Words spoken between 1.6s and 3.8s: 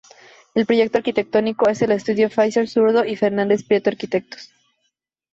es del estudio Pfeifer-Zurdo y Fernández